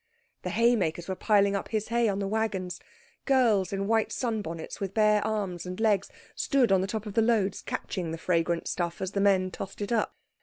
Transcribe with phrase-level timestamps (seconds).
[0.41, 2.79] The haymakers were piling up his hay on the waggons.
[3.25, 7.13] Girls in white sun bonnets, with bare arms and legs, stood on the top of
[7.13, 10.15] the loads catching the fragrant stuff as the men tossed it up.